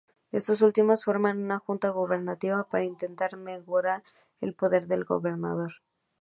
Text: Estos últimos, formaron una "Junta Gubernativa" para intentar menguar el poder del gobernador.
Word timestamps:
Estos 0.31 0.63
últimos, 0.63 1.03
formaron 1.03 1.43
una 1.43 1.59
"Junta 1.59 1.89
Gubernativa" 1.89 2.67
para 2.67 2.85
intentar 2.85 3.37
menguar 3.37 4.01
el 4.39 4.55
poder 4.55 4.87
del 4.87 5.03
gobernador. 5.05 5.73